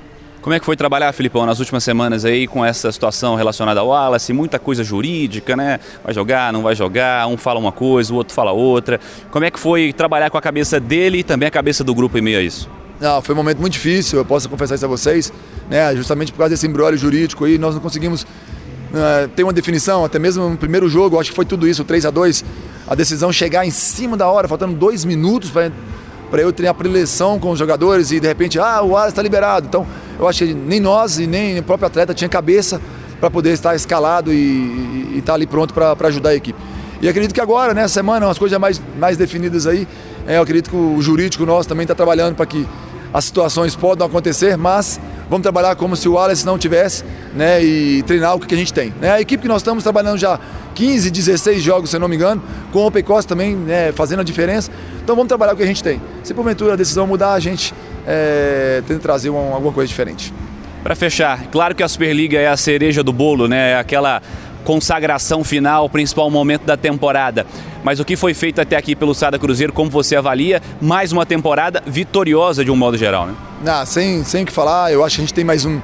Como 0.48 0.54
é 0.54 0.58
que 0.58 0.64
foi 0.64 0.76
trabalhar, 0.76 1.12
Filipão, 1.12 1.44
nas 1.44 1.58
últimas 1.58 1.84
semanas 1.84 2.24
aí 2.24 2.46
com 2.46 2.64
essa 2.64 2.90
situação 2.90 3.34
relacionada 3.34 3.80
ao 3.80 3.88
Wallace? 3.88 4.32
Muita 4.32 4.58
coisa 4.58 4.82
jurídica, 4.82 5.54
né? 5.54 5.78
Vai 6.02 6.14
jogar, 6.14 6.50
não 6.54 6.62
vai 6.62 6.74
jogar, 6.74 7.26
um 7.26 7.36
fala 7.36 7.60
uma 7.60 7.70
coisa, 7.70 8.14
o 8.14 8.16
outro 8.16 8.32
fala 8.32 8.50
outra. 8.50 8.98
Como 9.30 9.44
é 9.44 9.50
que 9.50 9.60
foi 9.60 9.92
trabalhar 9.92 10.30
com 10.30 10.38
a 10.38 10.40
cabeça 10.40 10.80
dele 10.80 11.18
e 11.18 11.22
também 11.22 11.46
a 11.46 11.50
cabeça 11.50 11.84
do 11.84 11.94
grupo 11.94 12.16
em 12.16 12.22
meio 12.22 12.38
a 12.38 12.40
isso? 12.40 12.66
Não, 12.98 13.20
foi 13.20 13.34
um 13.34 13.36
momento 13.36 13.58
muito 13.58 13.74
difícil, 13.74 14.18
eu 14.18 14.24
posso 14.24 14.48
confessar 14.48 14.76
isso 14.76 14.86
a 14.86 14.88
vocês, 14.88 15.30
né? 15.68 15.94
Justamente 15.94 16.32
por 16.32 16.38
causa 16.38 16.54
desse 16.54 16.66
embrólio 16.66 16.98
jurídico 16.98 17.44
aí, 17.44 17.58
nós 17.58 17.74
não 17.74 17.82
conseguimos 17.82 18.22
uh, 18.22 19.28
ter 19.36 19.42
uma 19.42 19.52
definição, 19.52 20.02
até 20.02 20.18
mesmo 20.18 20.48
no 20.48 20.56
primeiro 20.56 20.88
jogo, 20.88 21.20
acho 21.20 21.28
que 21.28 21.36
foi 21.36 21.44
tudo 21.44 21.68
isso, 21.68 21.84
3 21.84 22.06
a 22.06 22.10
2 22.10 22.42
a 22.86 22.94
decisão 22.94 23.30
chegar 23.30 23.66
em 23.66 23.70
cima 23.70 24.16
da 24.16 24.26
hora, 24.26 24.48
faltando 24.48 24.74
dois 24.74 25.04
minutos 25.04 25.50
para 25.50 26.40
eu 26.40 26.50
ter 26.54 26.68
a 26.68 26.72
preleção 26.72 27.38
com 27.38 27.50
os 27.50 27.58
jogadores 27.58 28.12
e 28.12 28.18
de 28.18 28.26
repente, 28.26 28.58
ah, 28.58 28.80
o 28.80 28.96
Aras 28.96 29.10
está 29.10 29.20
liberado. 29.20 29.66
Então, 29.66 29.86
eu 30.18 30.26
acho 30.26 30.44
que 30.44 30.54
nem 30.54 30.80
nós 30.80 31.18
e 31.18 31.26
nem 31.26 31.58
o 31.58 31.62
próprio 31.62 31.86
atleta 31.86 32.12
tinha 32.12 32.28
cabeça 32.28 32.80
para 33.20 33.30
poder 33.30 33.52
estar 33.52 33.74
escalado 33.74 34.32
e 34.32 35.14
estar 35.18 35.26
tá 35.26 35.34
ali 35.34 35.46
pronto 35.46 35.74
para 35.74 36.08
ajudar 36.08 36.30
a 36.30 36.34
equipe. 36.34 36.58
E 37.00 37.08
acredito 37.08 37.32
que 37.32 37.40
agora, 37.40 37.72
nessa 37.72 37.94
semana, 37.94 38.28
as 38.28 38.38
coisas 38.38 38.58
mais, 38.58 38.80
mais 38.98 39.16
definidas 39.16 39.66
aí, 39.66 39.86
é, 40.26 40.36
eu 40.36 40.42
acredito 40.42 40.70
que 40.70 40.76
o 40.76 41.00
jurídico 41.00 41.46
nosso 41.46 41.68
também 41.68 41.84
está 41.84 41.94
trabalhando 41.94 42.34
para 42.34 42.46
que 42.46 42.66
as 43.12 43.24
situações 43.24 43.74
podem 43.74 44.06
acontecer, 44.06 44.56
mas 44.56 45.00
vamos 45.30 45.42
trabalhar 45.42 45.76
como 45.76 45.96
se 45.96 46.08
o 46.08 46.14
Wallace 46.14 46.44
não 46.44 46.58
tivesse, 46.58 47.04
né, 47.34 47.62
e 47.62 48.02
treinar 48.02 48.34
o 48.34 48.40
que 48.40 48.54
a 48.54 48.58
gente 48.58 48.72
tem. 48.72 48.92
Né? 49.00 49.10
A 49.12 49.20
equipe 49.20 49.42
que 49.42 49.48
nós 49.48 49.60
estamos 49.62 49.82
trabalhando 49.82 50.18
já 50.18 50.38
15, 50.74 51.10
16 51.10 51.62
jogos, 51.62 51.90
se 51.90 51.98
não 51.98 52.08
me 52.08 52.16
engano, 52.16 52.42
com 52.72 52.86
o 52.86 52.90
Pecos 52.90 53.24
também 53.24 53.54
né, 53.54 53.92
fazendo 53.92 54.20
a 54.20 54.24
diferença. 54.24 54.70
Então 55.08 55.16
vamos 55.16 55.28
trabalhar 55.28 55.54
o 55.54 55.56
que 55.56 55.62
a 55.62 55.66
gente 55.66 55.82
tem. 55.82 55.98
Se 56.22 56.34
porventura 56.34 56.74
a 56.74 56.76
decisão 56.76 57.06
mudar, 57.06 57.32
a 57.32 57.40
gente 57.40 57.72
é, 58.06 58.82
tenta 58.86 59.00
trazer 59.00 59.30
uma, 59.30 59.54
alguma 59.54 59.72
coisa 59.72 59.88
diferente. 59.88 60.34
Para 60.82 60.94
fechar, 60.94 61.46
claro 61.46 61.74
que 61.74 61.82
a 61.82 61.88
Superliga 61.88 62.38
é 62.38 62.46
a 62.46 62.58
cereja 62.58 63.02
do 63.02 63.10
bolo, 63.10 63.48
né? 63.48 63.70
É 63.70 63.78
aquela 63.78 64.20
consagração 64.64 65.42
final, 65.42 65.86
o 65.86 65.88
principal 65.88 66.30
momento 66.30 66.66
da 66.66 66.76
temporada. 66.76 67.46
Mas 67.82 68.00
o 68.00 68.04
que 68.04 68.16
foi 68.16 68.34
feito 68.34 68.60
até 68.60 68.76
aqui 68.76 68.94
pelo 68.94 69.14
Sada 69.14 69.38
Cruzeiro, 69.38 69.72
como 69.72 69.88
você 69.88 70.14
avalia? 70.14 70.60
Mais 70.78 71.10
uma 71.10 71.24
temporada 71.24 71.82
vitoriosa 71.86 72.62
de 72.62 72.70
um 72.70 72.76
modo 72.76 72.98
geral, 72.98 73.28
né? 73.28 73.34
Não, 73.64 73.86
sem, 73.86 74.22
sem 74.24 74.42
o 74.42 74.46
que 74.46 74.52
falar, 74.52 74.92
eu 74.92 75.02
acho 75.02 75.16
que 75.16 75.22
a 75.22 75.24
gente 75.24 75.32
tem 75.32 75.42
mais 75.42 75.64
um, 75.64 75.80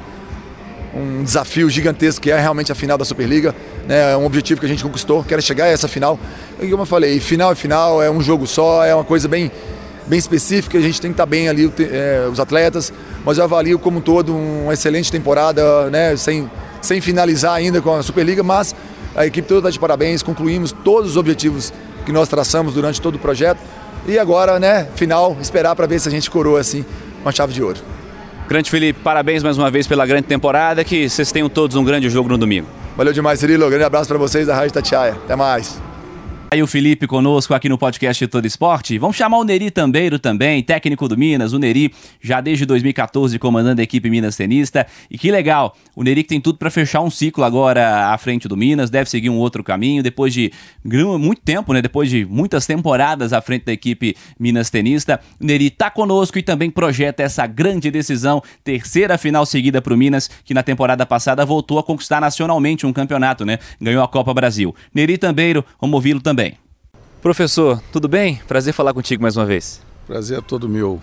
um 0.94 1.22
desafio 1.22 1.68
gigantesco 1.68 2.20
que 2.20 2.30
é 2.30 2.38
realmente 2.38 2.70
a 2.70 2.74
final 2.74 2.96
da 2.96 3.04
Superliga. 3.04 3.54
Né? 3.86 4.12
É 4.12 4.16
um 4.16 4.24
objetivo 4.24 4.60
que 4.60 4.66
a 4.66 4.68
gente 4.68 4.82
conquistou, 4.82 5.24
quer 5.24 5.42
chegar 5.42 5.64
a 5.64 5.68
essa 5.68 5.88
final. 5.88 6.18
E 6.60 6.68
como 6.68 6.82
eu 6.82 6.86
falei, 6.86 7.18
final 7.20 7.52
é 7.52 7.54
final, 7.54 8.02
é 8.02 8.10
um 8.10 8.20
jogo 8.20 8.46
só, 8.46 8.84
é 8.84 8.94
uma 8.94 9.04
coisa 9.04 9.26
bem, 9.26 9.50
bem 10.06 10.18
específica, 10.18 10.78
a 10.78 10.80
gente 10.80 11.00
tem 11.00 11.10
que 11.10 11.14
estar 11.14 11.26
bem 11.26 11.48
ali, 11.48 11.72
é, 11.80 12.28
os 12.30 12.38
atletas, 12.38 12.92
mas 13.24 13.38
eu 13.38 13.44
avalio 13.44 13.78
como 13.78 13.98
um 13.98 14.00
todo 14.00 14.34
uma 14.34 14.72
excelente 14.72 15.10
temporada, 15.10 15.90
né? 15.90 16.16
sem, 16.16 16.50
sem 16.80 17.00
finalizar 17.00 17.54
ainda 17.54 17.80
com 17.82 17.94
a 17.94 18.02
Superliga, 18.02 18.42
mas 18.42 18.74
a 19.14 19.26
equipe 19.26 19.46
toda 19.46 19.60
está 19.60 19.70
de 19.70 19.78
parabéns, 19.78 20.22
concluímos 20.22 20.72
todos 20.84 21.12
os 21.12 21.16
objetivos 21.16 21.72
que 22.04 22.12
nós 22.12 22.28
traçamos 22.28 22.74
durante 22.74 23.00
todo 23.00 23.16
o 23.16 23.18
projeto. 23.18 23.58
E 24.06 24.18
agora, 24.18 24.60
né, 24.60 24.86
final, 24.94 25.36
esperar 25.40 25.74
para 25.74 25.86
ver 25.86 25.98
se 25.98 26.08
a 26.08 26.10
gente 26.10 26.30
coroa 26.30 26.60
assim 26.60 26.84
uma 27.22 27.32
chave 27.32 27.54
de 27.54 27.62
ouro. 27.62 27.80
Grande 28.48 28.70
Felipe, 28.70 29.00
parabéns 29.02 29.42
mais 29.42 29.56
uma 29.56 29.70
vez 29.70 29.86
pela 29.86 30.06
grande 30.06 30.26
temporada, 30.26 30.84
que 30.84 31.08
vocês 31.08 31.32
tenham 31.32 31.48
todos 31.48 31.76
um 31.76 31.84
grande 31.84 32.10
jogo 32.10 32.28
no 32.28 32.36
domingo. 32.36 32.66
Valeu 32.96 33.12
demais, 33.12 33.40
Cirilo. 33.40 33.68
Grande 33.68 33.84
abraço 33.84 34.08
para 34.08 34.18
vocês 34.18 34.46
da 34.46 34.54
Rádio 34.54 34.72
Tatiaia. 34.72 35.12
Até 35.12 35.34
mais 35.34 35.80
aí 36.54 36.62
o 36.62 36.68
Felipe 36.68 37.08
conosco 37.08 37.52
aqui 37.52 37.68
no 37.68 37.76
podcast 37.76 38.24
Todo 38.28 38.46
Esporte. 38.46 38.96
Vamos 38.96 39.16
chamar 39.16 39.38
o 39.38 39.44
Neri 39.44 39.72
Tambeiro 39.72 40.20
também, 40.20 40.62
técnico 40.62 41.08
do 41.08 41.18
Minas. 41.18 41.52
O 41.52 41.58
Neri 41.58 41.92
já 42.20 42.40
desde 42.40 42.64
2014 42.64 43.36
comandando 43.40 43.80
a 43.80 43.84
equipe 43.84 44.08
Minas 44.08 44.36
Tenista. 44.36 44.86
E 45.10 45.18
que 45.18 45.32
legal, 45.32 45.76
o 45.96 46.04
Neri 46.04 46.22
que 46.22 46.28
tem 46.28 46.40
tudo 46.40 46.56
para 46.56 46.70
fechar 46.70 47.00
um 47.00 47.10
ciclo 47.10 47.42
agora 47.42 48.12
à 48.12 48.18
frente 48.18 48.46
do 48.46 48.56
Minas, 48.56 48.88
deve 48.88 49.10
seguir 49.10 49.30
um 49.30 49.36
outro 49.36 49.64
caminho 49.64 50.00
depois 50.00 50.32
de 50.32 50.52
muito 51.18 51.42
tempo, 51.42 51.72
né? 51.72 51.82
Depois 51.82 52.08
de 52.08 52.24
muitas 52.24 52.66
temporadas 52.66 53.32
à 53.32 53.40
frente 53.40 53.64
da 53.64 53.72
equipe 53.72 54.14
Minas 54.38 54.70
Tenista. 54.70 55.20
O 55.40 55.44
Neri 55.44 55.70
tá 55.70 55.90
conosco 55.90 56.38
e 56.38 56.42
também 56.42 56.70
projeta 56.70 57.24
essa 57.24 57.48
grande 57.48 57.90
decisão, 57.90 58.40
terceira 58.62 59.18
final 59.18 59.44
seguida 59.44 59.82
para 59.82 59.92
o 59.92 59.96
Minas, 59.96 60.30
que 60.44 60.54
na 60.54 60.62
temporada 60.62 61.04
passada 61.04 61.44
voltou 61.44 61.80
a 61.80 61.82
conquistar 61.82 62.20
nacionalmente 62.20 62.86
um 62.86 62.92
campeonato, 62.92 63.44
né? 63.44 63.58
Ganhou 63.80 64.04
a 64.04 64.08
Copa 64.08 64.32
Brasil. 64.32 64.72
Neri 64.94 65.18
Tambeiro, 65.18 65.64
vamos 65.80 65.94
ouvi-lo 65.94 66.20
também. 66.20 66.43
Professor, 67.24 67.82
tudo 67.90 68.06
bem? 68.06 68.36
Prazer 68.46 68.74
falar 68.74 68.92
contigo 68.92 69.22
mais 69.22 69.34
uma 69.34 69.46
vez. 69.46 69.80
Prazer 70.06 70.40
é 70.40 70.40
todo 70.42 70.68
meu. 70.68 71.00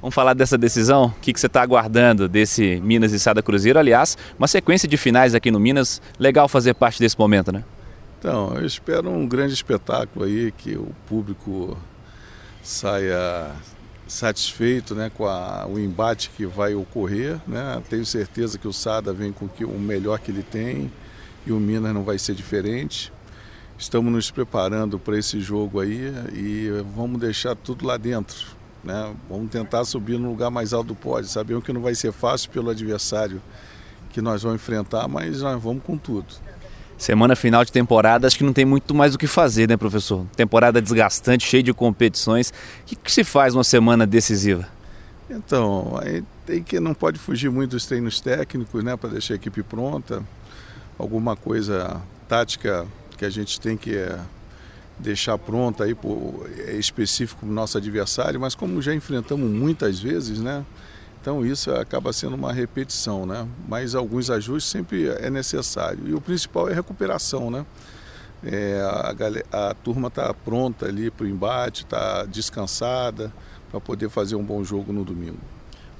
Vamos 0.00 0.14
falar 0.14 0.32
dessa 0.32 0.56
decisão? 0.56 1.08
O 1.08 1.20
que, 1.20 1.30
que 1.30 1.38
você 1.38 1.46
está 1.46 1.60
aguardando 1.60 2.26
desse 2.26 2.80
Minas 2.80 3.12
e 3.12 3.20
Sada 3.20 3.42
Cruzeiro? 3.42 3.78
Aliás, 3.78 4.16
uma 4.38 4.48
sequência 4.48 4.88
de 4.88 4.96
finais 4.96 5.34
aqui 5.34 5.50
no 5.50 5.60
Minas. 5.60 6.00
Legal 6.18 6.48
fazer 6.48 6.72
parte 6.72 6.98
desse 6.98 7.18
momento, 7.18 7.52
né? 7.52 7.64
Então, 8.18 8.54
eu 8.54 8.64
espero 8.64 9.10
um 9.10 9.28
grande 9.28 9.52
espetáculo 9.52 10.24
aí, 10.24 10.50
que 10.56 10.74
o 10.74 10.88
público 11.06 11.76
saia 12.62 13.50
satisfeito 14.08 14.94
né, 14.94 15.12
com 15.14 15.26
a, 15.26 15.66
o 15.66 15.78
embate 15.78 16.30
que 16.34 16.46
vai 16.46 16.74
ocorrer. 16.74 17.38
Né? 17.46 17.82
Tenho 17.90 18.06
certeza 18.06 18.56
que 18.56 18.66
o 18.66 18.72
Sada 18.72 19.12
vem 19.12 19.32
com 19.32 19.50
o 19.66 19.78
melhor 19.78 20.18
que 20.18 20.30
ele 20.30 20.42
tem 20.42 20.90
e 21.46 21.52
o 21.52 21.60
Minas 21.60 21.92
não 21.92 22.04
vai 22.04 22.18
ser 22.18 22.34
diferente. 22.34 23.12
Estamos 23.82 24.12
nos 24.12 24.30
preparando 24.30 24.96
para 24.96 25.18
esse 25.18 25.40
jogo 25.40 25.80
aí 25.80 26.14
e 26.32 26.70
vamos 26.94 27.20
deixar 27.20 27.56
tudo 27.56 27.84
lá 27.84 27.96
dentro. 27.96 28.46
Né? 28.84 29.12
Vamos 29.28 29.50
tentar 29.50 29.84
subir 29.84 30.20
no 30.20 30.28
lugar 30.28 30.52
mais 30.52 30.72
alto 30.72 30.86
do 30.86 30.94
pódio. 30.94 31.28
Sabemos 31.28 31.64
que 31.64 31.72
não 31.72 31.80
vai 31.80 31.92
ser 31.92 32.12
fácil 32.12 32.48
pelo 32.50 32.70
adversário 32.70 33.42
que 34.10 34.22
nós 34.22 34.44
vamos 34.44 34.62
enfrentar, 34.62 35.08
mas 35.08 35.42
nós 35.42 35.60
vamos 35.60 35.82
com 35.82 35.98
tudo. 35.98 36.26
Semana 36.96 37.34
final 37.34 37.64
de 37.64 37.72
temporada, 37.72 38.24
acho 38.24 38.38
que 38.38 38.44
não 38.44 38.52
tem 38.52 38.64
muito 38.64 38.94
mais 38.94 39.16
o 39.16 39.18
que 39.18 39.26
fazer, 39.26 39.68
né, 39.68 39.76
professor? 39.76 40.24
Temporada 40.36 40.80
desgastante, 40.80 41.44
cheia 41.44 41.62
de 41.64 41.74
competições. 41.74 42.50
O 42.50 42.86
que, 42.86 42.94
que 42.94 43.10
se 43.10 43.24
faz 43.24 43.52
numa 43.52 43.64
semana 43.64 44.06
decisiva? 44.06 44.68
Então, 45.28 45.98
aí 46.00 46.22
tem 46.46 46.62
que 46.62 46.78
não 46.78 46.94
pode 46.94 47.18
fugir 47.18 47.50
muito 47.50 47.72
dos 47.72 47.84
treinos 47.84 48.20
técnicos, 48.20 48.84
né, 48.84 48.96
para 48.96 49.10
deixar 49.10 49.34
a 49.34 49.36
equipe 49.38 49.60
pronta. 49.60 50.22
Alguma 50.96 51.34
coisa 51.34 52.00
tática 52.28 52.86
que 53.22 53.26
a 53.26 53.30
gente 53.30 53.60
tem 53.60 53.76
que 53.76 53.96
é, 53.96 54.18
deixar 54.98 55.38
pronta 55.38 55.84
aí 55.84 55.94
por, 55.94 56.50
é 56.58 56.72
específico 56.72 57.42
para 57.42 57.48
o 57.48 57.52
nosso 57.52 57.78
adversário, 57.78 58.40
mas 58.40 58.56
como 58.56 58.82
já 58.82 58.92
enfrentamos 58.92 59.48
muitas 59.48 60.00
vezes, 60.00 60.40
né? 60.40 60.66
Então 61.20 61.46
isso 61.46 61.70
acaba 61.70 62.12
sendo 62.12 62.34
uma 62.34 62.52
repetição, 62.52 63.24
né? 63.24 63.46
Mas 63.68 63.94
alguns 63.94 64.28
ajustes 64.28 64.72
sempre 64.72 65.06
é 65.06 65.30
necessário. 65.30 66.00
E 66.08 66.12
o 66.12 66.20
principal 66.20 66.68
é 66.68 66.74
recuperação, 66.74 67.48
né? 67.48 67.64
É, 68.42 68.80
a, 69.52 69.70
a, 69.70 69.74
turma 69.74 70.08
está 70.08 70.34
pronta 70.34 70.86
ali 70.86 71.08
para 71.08 71.24
o 71.24 71.28
embate, 71.28 71.84
está 71.84 72.24
descansada 72.24 73.32
para 73.70 73.80
poder 73.80 74.08
fazer 74.08 74.34
um 74.34 74.42
bom 74.42 74.64
jogo 74.64 74.92
no 74.92 75.04
domingo. 75.04 75.38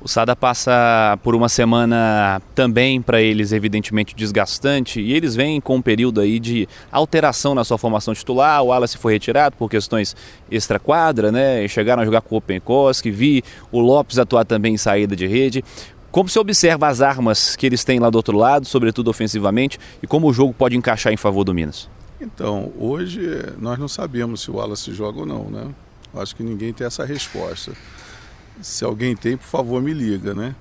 O 0.04 0.08
Sada 0.08 0.34
passa 0.34 1.16
por 1.22 1.32
uma 1.32 1.48
semana 1.48 2.42
também 2.56 3.00
para 3.00 3.22
eles 3.22 3.52
evidentemente 3.52 4.16
desgastante 4.16 5.00
e 5.00 5.12
eles 5.12 5.36
vêm 5.36 5.60
com 5.60 5.76
um 5.76 5.82
período 5.82 6.20
aí 6.20 6.40
de 6.40 6.68
alteração 6.90 7.54
na 7.54 7.62
sua 7.62 7.78
formação 7.78 8.12
titular. 8.12 8.60
O 8.64 8.66
Wallace 8.66 8.98
foi 8.98 9.12
retirado 9.12 9.54
por 9.54 9.70
questões 9.70 10.16
extra-quadra, 10.50 11.30
né? 11.30 11.68
Chegaram 11.68 12.02
a 12.02 12.04
jogar 12.04 12.20
com 12.20 12.34
o 12.34 12.38
Openkoski, 12.38 13.12
vi 13.12 13.44
o 13.70 13.78
Lopes 13.78 14.18
atuar 14.18 14.44
também 14.44 14.74
em 14.74 14.76
saída 14.76 15.14
de 15.14 15.28
rede. 15.28 15.64
Como 16.10 16.28
se 16.28 16.36
observa 16.36 16.88
as 16.88 17.00
armas 17.00 17.54
que 17.54 17.64
eles 17.64 17.84
têm 17.84 18.00
lá 18.00 18.10
do 18.10 18.16
outro 18.16 18.36
lado, 18.36 18.66
sobretudo 18.66 19.08
ofensivamente, 19.08 19.78
e 20.02 20.06
como 20.08 20.26
o 20.26 20.32
jogo 20.32 20.52
pode 20.52 20.76
encaixar 20.76 21.12
em 21.12 21.16
favor 21.16 21.44
do 21.44 21.54
Minas? 21.54 21.88
Então, 22.20 22.72
hoje 22.76 23.20
nós 23.56 23.78
não 23.78 23.86
sabemos 23.86 24.40
se 24.40 24.50
o 24.50 24.56
Wallace 24.56 24.92
joga 24.92 25.20
ou 25.20 25.26
não, 25.26 25.44
né? 25.44 25.68
Acho 26.12 26.34
que 26.34 26.42
ninguém 26.42 26.72
tem 26.72 26.86
essa 26.86 27.04
resposta. 27.04 27.72
Se 28.60 28.84
alguém 28.84 29.16
tem, 29.16 29.36
por 29.36 29.46
favor, 29.46 29.82
me 29.82 29.92
liga, 29.92 30.34
né? 30.34 30.54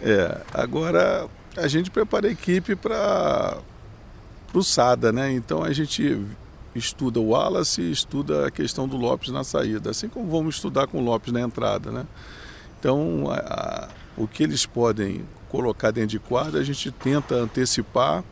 É, 0.00 0.40
agora 0.52 1.28
a 1.56 1.66
gente 1.66 1.90
prepara 1.90 2.28
a 2.28 2.30
equipe 2.30 2.76
para 2.76 3.58
o 4.52 4.62
SADA, 4.62 5.12
né? 5.12 5.32
Então 5.32 5.62
a 5.62 5.72
gente 5.72 6.24
estuda 6.74 7.20
o 7.20 7.28
Wallace 7.28 7.80
e 7.80 7.90
estuda 7.90 8.46
a 8.46 8.50
questão 8.50 8.86
do 8.86 8.96
Lopes 8.96 9.30
na 9.30 9.42
saída, 9.42 9.90
assim 9.90 10.08
como 10.08 10.30
vamos 10.30 10.56
estudar 10.56 10.86
com 10.86 10.98
o 10.98 11.04
Lopes 11.04 11.32
na 11.32 11.40
entrada, 11.40 11.90
né? 11.90 12.06
Então 12.78 13.30
a, 13.30 13.36
a, 13.36 13.88
o 14.16 14.28
que 14.28 14.42
eles 14.42 14.66
podem 14.66 15.24
colocar 15.48 15.90
dentro 15.90 16.10
de 16.10 16.18
quadra, 16.18 16.60
a 16.60 16.64
gente 16.64 16.90
tenta 16.90 17.34
antecipar 17.34 18.22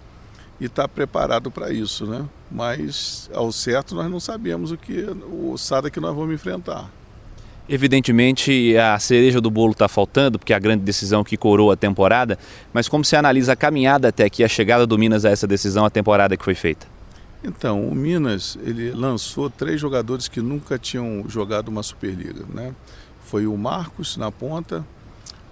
e 0.61 0.67
está 0.67 0.87
preparado 0.87 1.51
para 1.51 1.73
isso, 1.73 2.07
né? 2.07 2.25
Mas 2.51 3.29
ao 3.35 3.51
certo 3.51 3.95
nós 3.95 4.11
não 4.11 4.21
sabemos 4.21 4.71
o 4.71 4.77
que 4.77 5.05
o 5.31 5.57
SADA 5.59 5.91
que 5.91 6.01
nós 6.01 6.15
vamos 6.15 6.35
enfrentar. 6.35 6.91
Evidentemente, 7.69 8.77
a 8.77 8.97
cereja 8.99 9.41
do 9.41 9.51
bolo 9.51 9.73
está 9.73 9.89
faltando, 9.89 10.39
porque 10.39 10.53
é 10.53 10.57
a 10.57 10.59
grande 10.59 10.85
decisão 10.85 11.25
que 11.25 11.37
coroa 11.37 11.75
a 11.75 11.77
temporada, 11.77 12.39
mas 12.73 12.89
como 12.89 13.05
se 13.05 13.17
analisa 13.17 13.55
a 13.55 13.57
caminhada 13.57 14.09
até 14.09 14.25
aqui, 14.25 14.45
a 14.45 14.49
chegada 14.49 14.87
do 14.87 14.97
Minas 14.97 15.25
a 15.25 15.31
essa 15.31 15.49
decisão, 15.49 15.85
a 15.85 15.91
temporada 15.91 16.37
que 16.37 16.45
foi 16.45 16.55
feita? 16.55 16.87
Então, 17.43 17.87
o 17.87 17.95
Minas, 17.95 18.57
ele 18.63 18.93
lançou 18.93 19.51
três 19.51 19.81
jogadores 19.81 20.29
que 20.29 20.41
nunca 20.41 20.79
tinham 20.79 21.25
jogado 21.29 21.69
uma 21.69 21.83
Superliga, 21.83 22.45
né? 22.53 22.73
Foi 23.21 23.47
o 23.49 23.57
Marcos 23.57 24.17
na 24.17 24.31
ponta, 24.31 24.87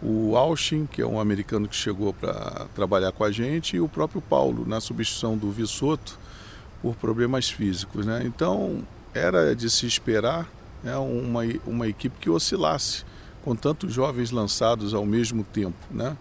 o 0.01 0.37
Austin, 0.37 0.87
que 0.91 1.03
é 1.03 1.07
um 1.07 1.19
americano 1.19 1.67
que 1.67 1.75
chegou 1.75 2.13
para 2.13 2.67
trabalhar 2.75 3.11
com 3.11 3.25
a 3.25 3.33
gente, 3.33 3.77
e 3.77 3.81
o 3.81 3.89
próprio 3.89 4.21
Paulo, 4.21 4.65
na 4.67 4.81
substituição 4.81 5.37
do 5.37 5.51
Vissoto, 5.51 6.19
por 6.81 6.95
problemas 6.95 7.51
físicos, 7.51 8.07
né? 8.07 8.23
Então, 8.25 8.83
era 9.13 9.55
de 9.55 9.69
se 9.69 9.87
esperar 9.87 10.49
né, 10.85 10.97
uma, 10.99 11.41
uma 11.67 11.89
equipe 11.89 12.17
que 12.21 12.29
oscilasse 12.29 13.05
com 13.43 13.57
tantos 13.57 13.93
jovens 13.93 14.31
lançados 14.31 14.95
ao 14.95 15.05
mesmo 15.05 15.43
tempo. 15.43 15.79
Né? 15.91 16.17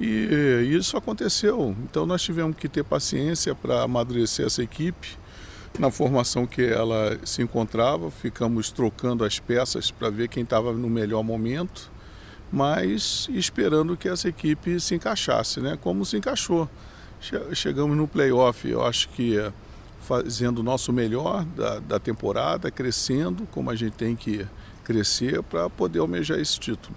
E, 0.00 0.66
isso 0.76 0.96
aconteceu. 0.96 1.76
Então 1.84 2.06
nós 2.06 2.22
tivemos 2.22 2.56
que 2.56 2.68
ter 2.68 2.82
paciência 2.82 3.54
para 3.54 3.82
amadurecer 3.82 4.46
essa 4.46 4.62
equipe 4.62 5.20
na 5.78 5.90
formação 5.90 6.46
que 6.46 6.62
ela 6.62 7.18
se 7.24 7.42
encontrava. 7.42 8.10
Ficamos 8.10 8.70
trocando 8.70 9.24
as 9.24 9.38
peças 9.38 9.90
para 9.90 10.08
ver 10.08 10.28
quem 10.28 10.42
estava 10.42 10.72
no 10.72 10.88
melhor 10.88 11.22
momento, 11.22 11.90
mas 12.50 13.28
esperando 13.30 13.96
que 13.96 14.08
essa 14.08 14.28
equipe 14.28 14.80
se 14.80 14.94
encaixasse, 14.94 15.60
né? 15.60 15.78
como 15.80 16.04
se 16.04 16.16
encaixou. 16.16 16.68
Chegamos 17.52 17.96
no 17.96 18.08
playoff, 18.08 18.66
eu 18.66 18.82
acho 18.82 19.10
que 19.10 19.36
fazendo 20.00 20.58
o 20.58 20.62
nosso 20.62 20.92
melhor 20.92 21.44
da, 21.44 21.78
da 21.78 21.98
temporada, 21.98 22.70
crescendo 22.70 23.46
como 23.50 23.70
a 23.70 23.76
gente 23.76 23.92
tem 23.92 24.16
que 24.16 24.46
crescer 24.84 25.42
para 25.42 25.70
poder 25.70 26.00
almejar 26.00 26.38
esse 26.38 26.58
título. 26.58 26.94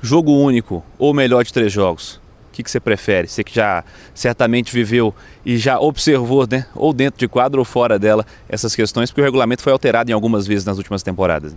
Jogo 0.00 0.32
único 0.32 0.84
ou 0.98 1.14
melhor 1.14 1.44
de 1.44 1.52
três 1.52 1.72
jogos? 1.72 2.20
O 2.48 2.54
que, 2.54 2.62
que, 2.62 2.70
você 2.70 2.80
prefere? 2.80 3.28
Você 3.28 3.42
que 3.42 3.54
já 3.54 3.82
certamente 4.14 4.72
viveu 4.72 5.14
e 5.44 5.56
já 5.56 5.80
observou, 5.80 6.46
né, 6.50 6.66
ou 6.74 6.92
dentro 6.92 7.18
de 7.18 7.26
quadro 7.26 7.60
ou 7.60 7.64
fora 7.64 7.98
dela, 7.98 8.26
essas 8.48 8.74
questões, 8.74 9.10
porque 9.10 9.22
o 9.22 9.24
regulamento 9.24 9.62
foi 9.62 9.72
alterado 9.72 10.10
em 10.10 10.12
algumas 10.12 10.46
vezes 10.46 10.64
nas 10.64 10.76
últimas 10.76 11.02
temporadas. 11.02 11.56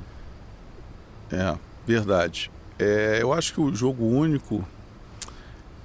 É, 1.32 1.53
verdade. 1.86 2.50
É, 2.79 3.20
eu 3.22 3.34
acho 3.34 3.53
que 3.53 3.60
o 3.60 3.75
jogo 3.75 4.05
único 4.05 4.65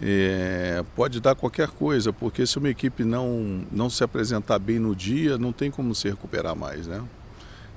é, 0.03 0.83
pode 0.97 1.21
dar 1.21 1.35
qualquer 1.35 1.69
coisa, 1.69 2.11
porque 2.11 2.47
se 2.47 2.57
uma 2.57 2.71
equipe 2.71 3.05
não, 3.05 3.63
não 3.71 3.91
se 3.91 4.03
apresentar 4.03 4.59
bem 4.59 4.79
no 4.79 4.97
dia, 4.97 5.37
não 5.37 5.53
tem 5.53 5.71
como 5.71 5.95
se 5.95 6.09
recuperar 6.09 6.57
mais, 6.57 6.87
né? 6.87 7.03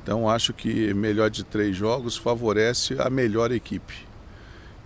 Então 0.02 0.30
acho 0.30 0.54
que 0.54 0.94
melhor 0.94 1.30
de 1.30 1.44
três 1.44 1.76
jogos 1.76 2.16
favorece 2.16 2.96
a 3.00 3.10
melhor 3.10 3.52
equipe. 3.52 4.06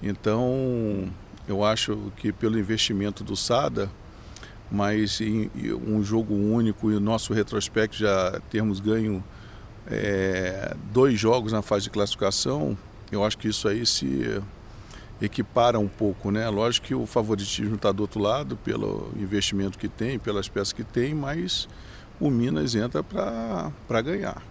Então 0.01 1.11
eu 1.47 1.63
acho 1.63 2.11
que 2.17 2.31
pelo 2.31 2.57
investimento 2.57 3.23
do 3.23 3.35
Sada, 3.35 3.89
mas 4.71 5.21
em, 5.21 5.49
um 5.87 6.03
jogo 6.03 6.33
único 6.33 6.91
e 6.91 6.95
o 6.95 6.99
nosso 6.99 7.33
retrospecto 7.33 7.97
já 7.97 8.41
termos 8.49 8.79
ganho 8.79 9.23
é, 9.85 10.75
dois 10.91 11.19
jogos 11.19 11.51
na 11.51 11.61
fase 11.61 11.83
de 11.83 11.89
classificação, 11.91 12.77
eu 13.11 13.23
acho 13.23 13.37
que 13.37 13.47
isso 13.47 13.67
aí 13.67 13.85
se 13.85 14.41
equipara 15.21 15.79
um 15.79 15.87
pouco, 15.87 16.31
né? 16.31 16.47
Lógico 16.49 16.87
que 16.87 16.95
o 16.95 17.05
favoritismo 17.05 17.75
está 17.75 17.91
do 17.91 18.01
outro 18.01 18.19
lado 18.19 18.55
pelo 18.57 19.11
investimento 19.17 19.77
que 19.77 19.87
tem, 19.87 20.19
pelas 20.19 20.47
peças 20.47 20.73
que 20.73 20.83
tem, 20.83 21.13
mas 21.13 21.67
o 22.19 22.29
Minas 22.29 22.75
entra 22.75 23.03
para 23.03 24.01
ganhar. 24.01 24.41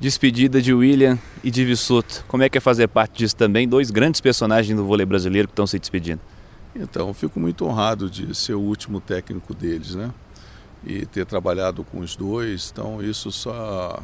Despedida 0.00 0.60
de 0.60 0.74
William 0.74 1.18
e 1.42 1.50
de 1.50 1.64
Vissoto. 1.64 2.24
Como 2.26 2.42
é 2.42 2.48
que 2.48 2.58
é 2.58 2.60
fazer 2.60 2.88
parte 2.88 3.18
disso 3.18 3.36
também? 3.36 3.68
Dois 3.68 3.90
grandes 3.90 4.20
personagens 4.20 4.76
do 4.76 4.84
vôlei 4.84 5.06
brasileiro 5.06 5.48
que 5.48 5.52
estão 5.52 5.66
se 5.66 5.78
despedindo. 5.78 6.20
Então, 6.74 7.08
eu 7.08 7.14
fico 7.14 7.38
muito 7.38 7.64
honrado 7.64 8.10
de 8.10 8.34
ser 8.34 8.54
o 8.54 8.60
último 8.60 9.00
técnico 9.00 9.54
deles, 9.54 9.94
né? 9.94 10.10
E 10.84 11.06
ter 11.06 11.24
trabalhado 11.24 11.84
com 11.84 12.00
os 12.00 12.16
dois. 12.16 12.70
Então, 12.72 13.00
isso 13.00 13.30
só 13.30 14.02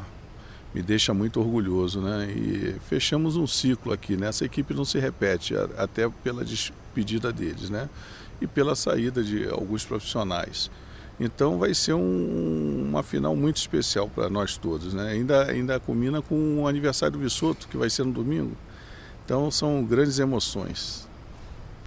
me 0.75 0.83
deixa 0.83 1.13
muito 1.13 1.41
orgulhoso, 1.41 2.01
né? 2.01 2.31
E 2.31 2.77
fechamos 2.89 3.37
um 3.37 3.47
ciclo 3.47 3.93
aqui, 3.93 4.17
né? 4.17 4.29
Essa 4.29 4.45
equipe 4.45 4.73
não 4.73 4.85
se 4.85 4.99
repete, 4.99 5.55
até 5.77 6.09
pela 6.09 6.45
despedida 6.45 7.33
deles, 7.33 7.71
né? 7.71 7.89
E 8.41 8.47
pela 8.47 8.75
saída 8.75 9.23
de 9.23 9.49
alguns 9.49 9.85
profissionais. 9.85 10.71
Então 11.19 11.59
vai 11.59 11.75
ser 11.75 11.93
um, 11.93 12.87
uma 12.89 13.03
final 13.03 13.37
muito 13.37 13.57
especial 13.57 14.09
para 14.09 14.31
nós 14.31 14.57
todos, 14.57 14.95
né? 14.95 15.11
Ainda, 15.11 15.51
ainda 15.51 15.79
combina 15.79 16.23
com 16.23 16.63
o 16.63 16.69
aniversário 16.69 17.19
do 17.19 17.23
Vissoto, 17.23 17.69
que 17.69 17.77
vai 17.77 17.91
ser 17.91 18.05
no 18.05 18.13
domingo. 18.13 18.57
Então 19.25 19.51
são 19.51 19.85
grandes 19.85 20.19
emoções. 20.19 21.09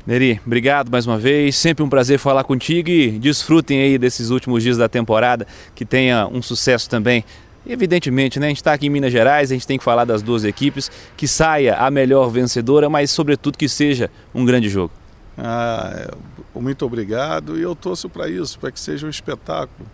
Neri, 0.05 0.39
obrigado 0.45 0.91
mais 0.91 1.07
uma 1.07 1.17
vez. 1.17 1.55
Sempre 1.55 1.81
um 1.83 1.89
prazer 1.89 2.19
falar 2.19 2.43
contigo 2.43 2.89
e 2.89 3.17
desfrutem 3.17 3.81
aí 3.81 3.97
desses 3.97 4.29
últimos 4.29 4.61
dias 4.61 4.77
da 4.77 4.89
temporada. 4.89 5.47
Que 5.73 5.85
tenha 5.85 6.27
um 6.27 6.41
sucesso 6.41 6.89
também 6.89 7.23
Evidentemente, 7.65 8.39
né, 8.39 8.47
a 8.47 8.49
gente 8.49 8.57
está 8.57 8.73
aqui 8.73 8.87
em 8.87 8.89
Minas 8.89 9.11
Gerais, 9.11 9.51
a 9.51 9.53
gente 9.53 9.65
tem 9.65 9.77
que 9.77 9.83
falar 9.83 10.03
das 10.03 10.21
duas 10.21 10.43
equipes, 10.43 10.91
que 11.15 11.27
saia 11.27 11.77
a 11.77 11.89
melhor 11.89 12.29
vencedora, 12.29 12.89
mas 12.89 13.09
sobretudo 13.09 13.57
que 13.57 13.69
seja 13.69 14.11
um 14.35 14.43
grande 14.43 14.67
jogo. 14.69 14.91
Ah, 15.37 16.11
muito 16.53 16.85
obrigado 16.85 17.57
e 17.57 17.61
eu 17.61 17.73
torço 17.75 18.09
para 18.09 18.27
isso, 18.27 18.59
para 18.59 18.71
que 18.71 18.79
seja 18.79 19.07
um 19.07 19.09
espetáculo. 19.09 19.89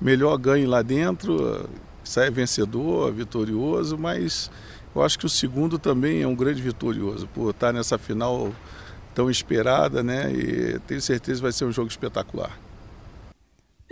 O 0.00 0.04
melhor 0.04 0.36
ganhe 0.36 0.66
lá 0.66 0.82
dentro, 0.82 1.68
saia 2.02 2.30
vencedor, 2.30 3.12
vitorioso, 3.12 3.96
mas 3.96 4.50
eu 4.94 5.02
acho 5.02 5.18
que 5.18 5.24
o 5.24 5.28
segundo 5.28 5.78
também 5.78 6.22
é 6.22 6.26
um 6.26 6.34
grande 6.34 6.60
vitorioso, 6.60 7.28
por 7.28 7.50
estar 7.50 7.72
nessa 7.72 7.96
final 7.96 8.52
tão 9.14 9.30
esperada, 9.30 10.02
né? 10.02 10.30
E 10.32 10.78
tenho 10.80 11.00
certeza 11.00 11.38
que 11.38 11.42
vai 11.42 11.52
ser 11.52 11.64
um 11.64 11.72
jogo 11.72 11.88
espetacular. 11.88 12.58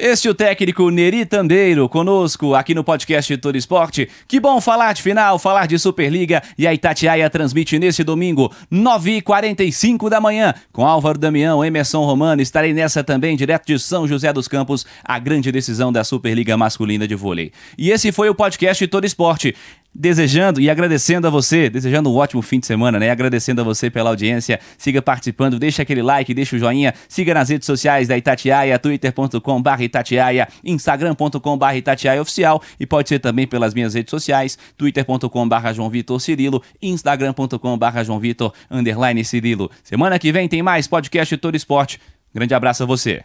Este 0.03 0.29
é 0.29 0.31
o 0.31 0.35
técnico 0.35 0.89
Neri 0.89 1.27
Tandeiro 1.27 1.87
conosco 1.87 2.55
aqui 2.55 2.75
no 2.75 2.83
podcast 2.83 3.37
Todo 3.37 3.57
Esporte. 3.57 4.09
Que 4.27 4.41
bom 4.41 4.59
falar 4.59 4.95
de 4.95 5.03
final, 5.03 5.39
falar 5.39 5.67
de 5.67 5.79
Superliga 5.79 6.43
e 6.57 6.67
a 6.67 6.73
Itatiaia 6.73 7.29
transmite 7.29 7.79
nesse 7.79 8.03
domingo, 8.03 8.51
9h45 8.73 10.09
da 10.09 10.19
manhã, 10.19 10.55
com 10.73 10.87
Álvaro 10.87 11.19
Damião, 11.19 11.63
Emerson 11.63 12.03
Romano. 12.07 12.41
Estarei 12.41 12.73
nessa 12.73 13.05
também, 13.05 13.37
direto 13.37 13.67
de 13.67 13.79
São 13.79 14.09
José 14.09 14.33
dos 14.33 14.49
Campos, 14.49 14.87
a 15.05 15.19
grande 15.19 15.53
decisão 15.53 15.93
da 15.93 16.03
Superliga 16.03 16.57
Masculina 16.57 17.07
de 17.07 17.15
Vôlei. 17.15 17.53
E 17.77 17.91
esse 17.91 18.11
foi 18.11 18.31
o 18.31 18.35
podcast 18.35 18.87
Todo 18.87 19.05
Esporte 19.05 19.55
desejando 19.95 20.61
e 20.61 20.71
agradecendo 20.71 21.27
a 21.27 21.31
você, 21.31 21.69
desejando 21.69 22.11
um 22.11 22.17
ótimo 22.17 22.41
fim 22.43 22.61
de 22.61 22.67
semana, 22.67 22.99
né? 22.99 23.11
Agradecendo 23.11 23.61
a 23.61 23.65
você 23.65 23.91
pela 23.91 24.11
audiência. 24.11 24.61
Siga 24.79 25.03
participando, 25.03 25.59
deixa 25.59 25.83
aquele 25.83 26.03
like, 26.03 26.33
deixa 26.33 26.57
o 26.57 26.59
joinha, 26.59 26.95
siga 27.09 27.35
nas 27.35 27.49
redes 27.49 27.67
sociais 27.67 28.09
da 28.09 28.17
Itatiaia, 28.17 28.79
twitter.com.br 28.79 29.90
Itatiaia, 29.91 30.49
instagram.com.br 30.65 31.75
Itatiaia 31.77 32.23
Oficial 32.23 32.63
e 32.79 32.87
pode 32.87 33.09
ser 33.09 33.19
também 33.19 33.47
pelas 33.47 33.75
minhas 33.75 33.95
redes 33.95 34.11
sociais, 34.11 34.57
twitter.com.br 34.77 35.73
João 35.75 35.91
Vitor 35.91 36.21
Cirilo, 36.21 36.63
instagram.com.br 36.81 38.05
João 38.05 38.21
Vitor 38.21 38.53
underline 38.71 39.25
Cirilo. 39.25 39.71
Semana 39.83 40.19
que 40.19 40.33
vem 40.33 40.49
tem 40.49 40.63
mais 40.63 40.87
podcast 40.87 41.37
Todo 41.37 41.57
Esporte. 41.57 42.01
Grande 42.33 42.55
abraço 42.55 42.83
a 42.83 42.87
você. 42.87 43.25